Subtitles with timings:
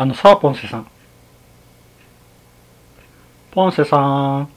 [0.00, 0.86] あのさあポンセさん。
[3.50, 4.48] ポンセさん。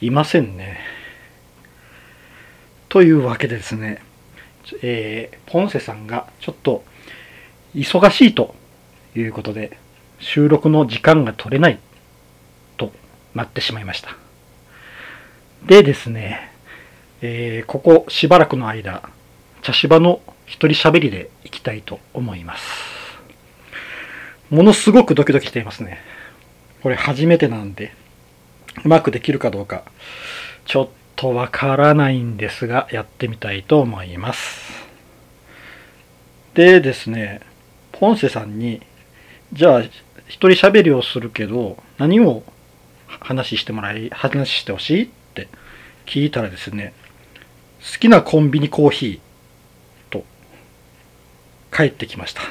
[0.00, 0.78] いませんね。
[2.88, 4.00] というわけでですね
[4.80, 6.84] えー、ポンセさんがちょっと
[7.74, 8.54] 忙しいと
[9.16, 9.76] いうことで
[10.20, 11.80] 収録の時間が取れない
[12.76, 12.92] と
[13.34, 14.16] なってしまいました。
[15.66, 16.52] でですね、
[17.22, 19.02] えー、ここしばらくの間
[19.62, 22.93] 茶芝の一人喋りでいきたいと思います。
[24.54, 25.98] ものすごくドキドキしていますね
[26.82, 27.92] これ初めてなんで
[28.84, 29.84] うまくできるかどうか
[30.64, 34.84] ちょっとわからないんですが、やってみたいと思います。
[36.54, 37.40] でですね、
[37.92, 38.80] ポンセさんに、
[39.52, 39.82] じゃあ、
[40.26, 42.42] 一人喋りをするけど、何を
[43.06, 45.04] 話してもらい、話してほしい？
[45.04, 45.48] って
[46.06, 46.94] 聞いたらですね、
[47.92, 50.24] 好きなコンビニコーヒーと
[51.70, 52.42] 帰ってきました。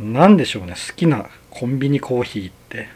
[0.00, 2.88] 何でしょうね、好きなコンビニコーヒーって。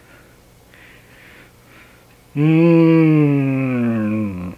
[2.37, 4.57] うーん、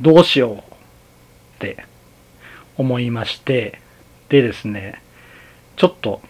[0.00, 0.60] どうしようっ
[1.58, 1.84] て
[2.76, 3.80] 思いまして、
[4.28, 5.02] でですね、
[5.76, 6.20] ちょっと、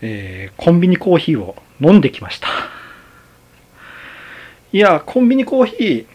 [0.00, 2.48] えー、コンビニコーヒーを飲んできました。
[4.72, 6.06] いや、コンビニコーヒ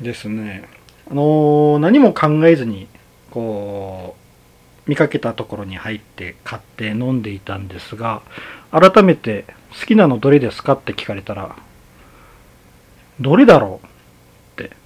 [0.00, 0.68] ーですね、
[1.08, 2.88] あのー、何も考えずに、
[3.30, 4.25] こう、
[4.86, 8.22] 見かけたところに入って買って飲んでいたんですが、
[8.70, 9.44] 改めて
[9.80, 11.56] 好きなのどれですかって聞かれたら、
[13.20, 13.88] どれだろうっ
[14.56, 14.76] て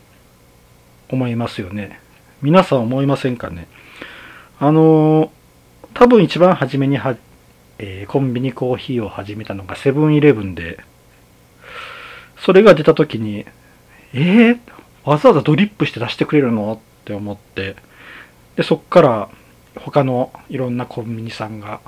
[1.10, 2.00] 思いますよね。
[2.42, 3.68] 皆さん思いませんかね。
[4.58, 5.32] あの
[5.94, 7.16] 多分一番初めには、
[7.78, 10.78] えー、コンビニコーヒーを始めたのがセブンイレブンで、
[12.38, 13.44] それが出た時に、
[14.14, 14.58] えー、
[15.04, 17.76] わざわざドリップして出してくれるのって思って、
[18.56, 19.28] で、そっから
[19.76, 21.80] 他のいろんなコンビニさんが、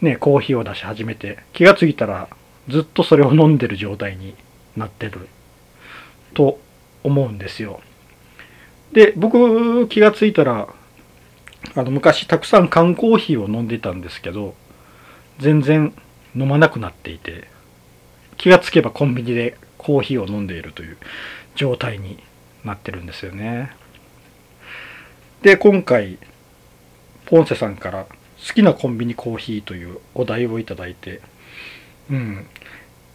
[0.00, 2.28] ね、コーヒーを出し始めて、気がついたら
[2.68, 4.34] ずっとそれを飲んでる状態に
[4.76, 5.28] なってる
[6.34, 6.58] と
[7.02, 7.80] 思うんですよ。
[8.92, 10.68] で、僕気がついたら、
[11.74, 14.54] あの昔たくさん缶コーヒーを飲んでたんですけど、
[15.38, 15.94] 全然
[16.34, 17.48] 飲まなくなっていて、
[18.36, 20.96] 気がつけばコンビニでコーヒーを飲んでいるという
[21.54, 22.18] 状態に
[22.64, 23.72] なってるんですよね。
[25.42, 26.18] で、今回、
[27.32, 28.04] ポンセさんから
[28.46, 31.22] 好きなコンビニコーヒーというお題をいただいて、
[32.10, 32.46] うん、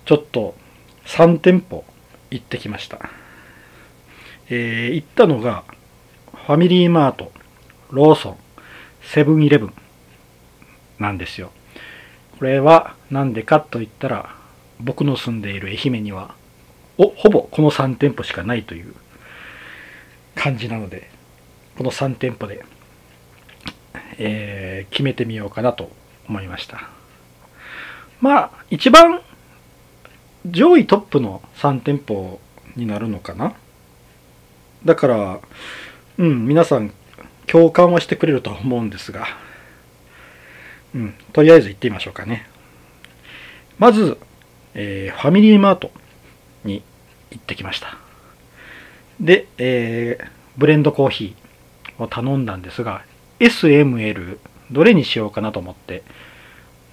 [0.05, 0.55] ちょっと
[1.05, 1.85] 3店舗
[2.31, 3.11] 行ってきました。
[4.49, 5.65] えー、行ったのが、
[6.33, 7.31] ファミリーマート、
[7.91, 8.37] ローソン、
[9.03, 9.73] セブンイレブン
[10.97, 11.51] なんですよ。
[12.39, 14.35] これは何でかと言ったら、
[14.79, 16.33] 僕の住んでいる愛媛には、
[16.97, 18.95] お、ほぼこの3店舗しかないという
[20.33, 21.07] 感じなので、
[21.77, 22.65] この3店舗で、
[24.17, 25.91] えー、決めてみようかなと
[26.27, 26.89] 思いました。
[28.21, 29.21] まあ、一番
[30.45, 32.39] 上位トップの3店舗
[32.75, 33.53] になるのかな
[34.85, 35.39] だから、
[36.17, 36.93] うん、皆さん
[37.47, 39.25] 共感はしてくれると思うんですが、
[40.95, 42.47] うん、とりあえず行ってみましょうかね。
[43.77, 44.17] まず、
[44.73, 45.91] えー、ファミリーマート
[46.63, 46.83] に
[47.31, 47.97] 行ってきました。
[49.19, 50.27] で、えー、
[50.57, 53.03] ブレンドコーヒーを頼んだんですが、
[53.39, 54.39] SML
[54.71, 56.03] どれにしようかなと思って、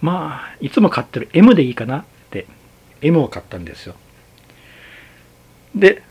[0.01, 2.01] まあ、いつも買ってる M でいいかな？
[2.01, 2.47] って
[3.01, 3.95] M を買ったんですよ。
[5.75, 6.03] で、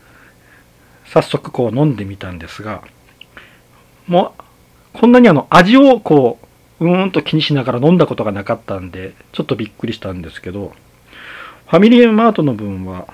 [1.06, 2.82] 早速こう飲んでみたんですが、
[4.06, 4.42] もう、
[4.98, 6.38] こんなにあの味をこ
[6.80, 10.72] う、うーんと気にしながら飲んだことがなかったんで、ちょっとびっくりしたんですけど、
[11.66, 13.06] ファミリーマートの分は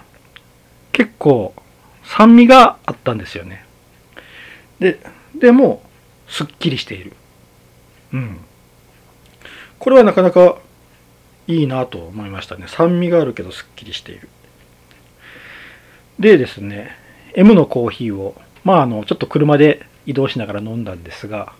[0.92, 1.54] 結構
[2.02, 3.64] 酸味があったんですよね。
[4.80, 4.98] で、
[5.38, 5.82] でも、
[6.30, 7.12] すっきりしている。
[8.14, 8.38] うん。
[9.78, 10.56] これはなかなか
[11.46, 12.66] いいなと思いましたね。
[12.68, 14.28] 酸味があるけどすっきりしている。
[16.18, 16.96] でですね、
[17.34, 21.52] M のコーヒーを、まああの、ちょっと車で移動しながら飲んだんですが、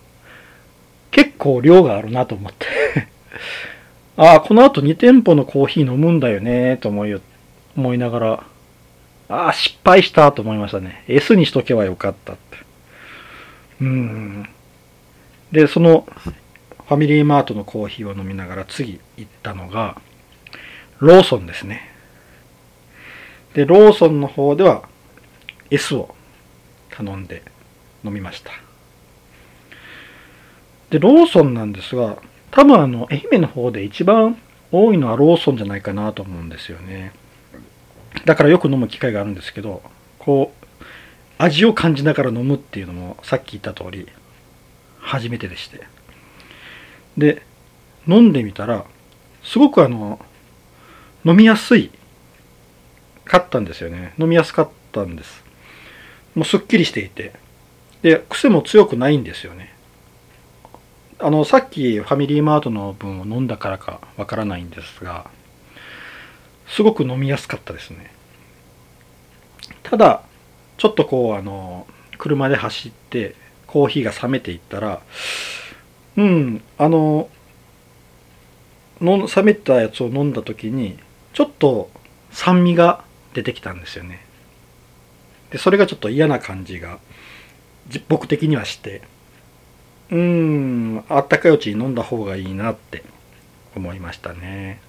[1.10, 2.66] 結構量があるなと思って
[4.16, 7.20] ああ、この後2店舗のコーヒー飲むんだよねと思い、
[7.76, 8.44] 思いながら、
[9.28, 11.04] ああ、失敗したと思いましたね。
[11.08, 12.58] S にしとけばよかったって。
[13.80, 14.48] うん。
[15.52, 16.06] で、その
[16.86, 20.00] ファミリーマートのコーヒーを飲みながら次行ったのが、
[20.98, 21.88] ローソンですね。
[23.54, 24.88] で、ローソンの方では
[25.70, 26.14] S を
[26.90, 27.42] 頼んで
[28.04, 28.50] 飲みました。
[30.90, 32.18] で、ローソンなんですが、
[32.50, 34.36] 多分あの、愛媛の方で一番
[34.72, 37.12] 多いのはローソンじゃないかなと思うんですよね。
[38.24, 39.82] だからよく飲む機会があるんですけど、
[40.18, 40.66] こう、
[41.38, 44.08] 味を感じながら飲むっていうのもさっき言った通り、
[45.00, 45.86] 初めてでして。
[47.18, 47.42] で、
[48.06, 48.84] 飲んでみたら
[49.42, 50.24] すごくあの
[51.24, 51.90] 飲みやすい
[53.24, 54.14] かったんですよね。
[54.18, 55.44] 飲みやすかったんです。
[56.34, 57.32] もうすっきりしていて。
[58.02, 59.74] で癖も強くないんですよね。
[61.18, 65.28] あのさっきファミリーマートの分を飲んだからかわからないんですが
[66.66, 68.10] すごく飲みやすかったですね。
[69.82, 70.22] ただ
[70.78, 71.86] ちょっとこうあの
[72.16, 73.34] 車で走って
[73.70, 75.00] コーヒーが冷めていったら
[76.16, 77.28] うんあの
[79.00, 80.98] の冷めたやつを飲んだ時に
[81.32, 81.88] ちょっと
[82.32, 84.24] 酸味が出てきたんですよね。
[85.50, 86.98] でそれがちょっと嫌な感じが
[88.08, 89.02] 僕的にはして
[90.10, 93.04] うんあったかいうちに飲んだ方がいいなって
[93.76, 94.80] 思いましたね。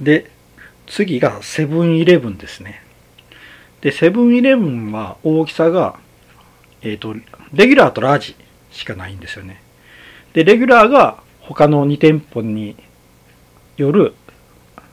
[0.00, 0.30] で
[0.86, 2.82] 次がセブンイレブンですね。
[3.82, 5.98] でセブンイレブンは大きさが
[6.84, 7.14] えっ、ー、と
[7.52, 8.36] レギュラーとラージ
[8.70, 9.60] しかないんですよね。
[10.34, 12.76] でレギュラーが他の2店舗に
[13.76, 14.14] よる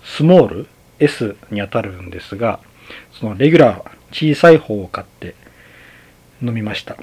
[0.04, 0.68] スモール
[1.00, 2.60] S にあたるんですが
[3.14, 5.36] そのレギュラー小さい方を買って
[6.42, 6.98] 飲みました。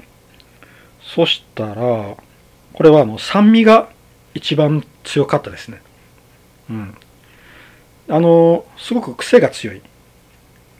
[1.01, 2.17] そしたら
[2.73, 3.89] これはあの酸味が
[4.33, 5.81] 一番強かったですね。
[6.69, 6.97] うん。
[8.09, 9.81] あのすごく癖が強い、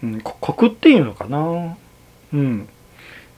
[0.03, 1.77] うん、コクっていうのかな。
[2.33, 2.69] うん。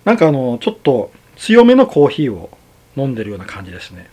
[0.06, 2.50] なんかあのちょっと強めのコーヒーを
[2.96, 4.10] 飲んでるような感じですね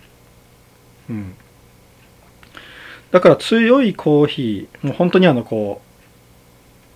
[1.11, 1.35] うん。
[3.11, 5.81] だから強いコーヒー、もう本当にあのこ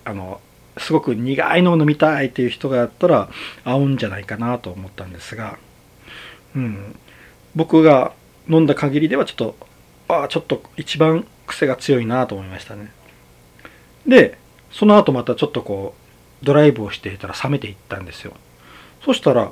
[0.05, 0.39] う、あの、
[0.77, 3.29] すごく苦いのを飲みたいっていう人がやったら
[3.63, 5.57] 合うんじゃないかなと思ったんですが、
[6.55, 6.95] うん。
[7.55, 8.13] 僕が
[8.49, 9.55] 飲んだ限りではちょっと、
[10.07, 12.91] ああ、ちょっと一番癖が強いなと思いましたね。
[14.07, 14.37] で、
[14.71, 15.95] その後またちょっとこ
[16.41, 18.33] う、ドライブをしていたら冷めていったんですよ。
[19.03, 19.51] そしたら、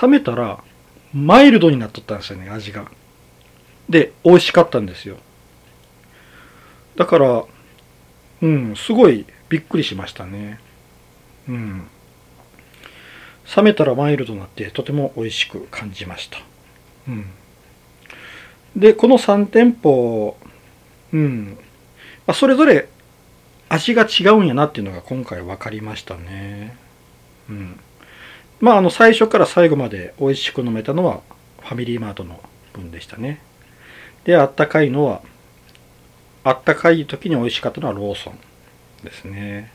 [0.00, 0.62] 冷めたら、
[1.12, 2.90] マイルドになっとったんですよね、味が。
[3.88, 5.16] で、美味しかったんですよ。
[6.96, 7.44] だから、
[8.42, 10.58] うん、すごいびっくりしましたね。
[11.48, 11.88] うん。
[13.56, 16.38] 冷めたらマイルドになってとても美味しく感じました。
[17.08, 17.26] うん。
[18.76, 20.36] で、この3店舗、
[21.12, 21.58] うん、
[22.26, 22.88] まあ、それぞれ
[23.68, 26.76] 味が違うんやなっていうのが今回分かりましたね。
[27.48, 27.80] うん。
[28.62, 31.20] まあ、あの、最初から最後まで美味しく飲めたのは
[31.62, 32.40] ファミリーマートの
[32.72, 33.42] 分でしたね。
[34.22, 35.20] で、あったかいのは、
[36.44, 38.38] あったかい時に美味しかったのはローソン
[39.02, 39.72] ですね。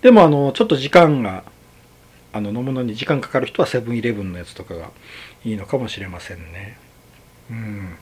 [0.00, 1.44] でも、あの、ちょっと時間が、
[2.32, 4.90] あの、飲むのに時間かかる人はセブンイレブンのやつとかが
[5.44, 6.78] いいのかもしれませんね。
[7.50, 7.96] うん。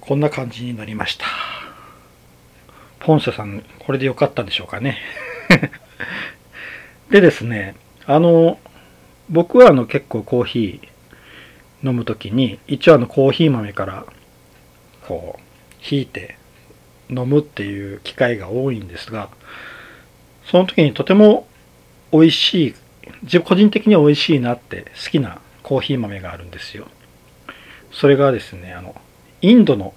[0.00, 1.26] こんな感じになりました。
[3.00, 4.98] ポンセさん、これでよかったでしょうかね。
[7.10, 7.74] でですね、
[8.06, 8.58] あの、
[9.30, 14.04] 僕はあの結構コーヒー飲む時に一応あのコーヒー豆から
[15.06, 15.40] こう
[15.88, 16.36] 引いて
[17.08, 19.30] 飲むっていう機会が多いんですが
[20.44, 21.46] その時にとても
[22.12, 22.74] 美味しい
[23.22, 26.88] 自個人的には美味しいなって好きなコーヒー豆があるんですよ。
[27.92, 29.00] それがですねあの
[29.40, 29.94] インドの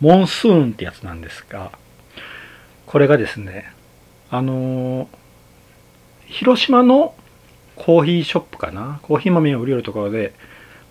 [0.00, 1.72] モンスーンってやつなんですが
[2.86, 3.72] これがですね
[4.30, 5.08] あの
[6.26, 7.14] 広島の
[7.76, 9.00] コーヒーショップかな？
[9.02, 10.34] コーヒー豆を売りよるところで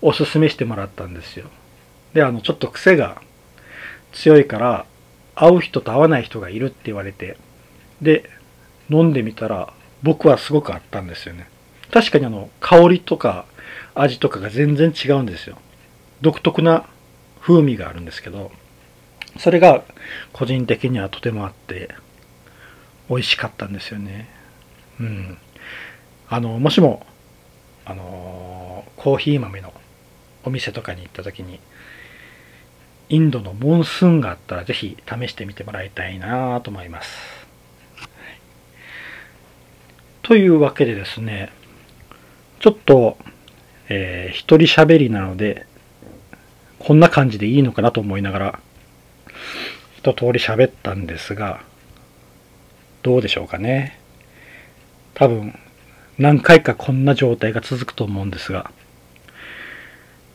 [0.02, 1.48] おすすめしてもらったんですよ。
[2.14, 3.22] で、あの、ちょっと癖が
[4.14, 4.86] 強いから、
[5.36, 7.38] 会う人と会わない人がいるって言われて、
[8.02, 8.30] で、
[8.90, 9.74] 飲んでみたら、
[10.04, 11.50] 僕はすごくあったんですよね。
[11.92, 13.46] 確かにあの、香りとか
[13.96, 15.58] 味とかが全然違うんですよ。
[16.22, 16.86] 独特な
[17.42, 18.52] 風味があるんですけど、
[19.38, 19.84] それが
[20.32, 21.90] 個人的にはとてもあって、
[23.10, 24.30] 美味しかったんですよね。
[25.00, 25.38] うん。
[26.28, 27.06] あの、もしも、
[27.86, 29.72] あのコーヒー豆の
[30.44, 31.60] お店とかに行った時に
[33.10, 37.46] インドのモンスーンがあったらぜひ試してみてもらいたいなと思います。
[40.24, 41.52] というわけでですね
[42.60, 43.20] ちょっと、
[43.90, 45.68] えー、一人喋りなので
[46.80, 48.60] こんな感じでいいのかなと思いながら
[49.98, 51.62] 一通り喋ったんですが
[53.04, 54.00] どうでしょうかね
[55.16, 55.58] 多分
[56.20, 58.72] 何回かこんな状態が続くと思うんですが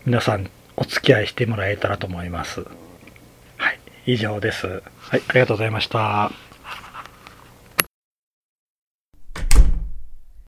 [0.04, 2.64] 皆さんお付き合いしてもらえたらと思います。
[3.58, 4.66] はい、以上です。
[4.66, 6.49] はい、ありがとうございました。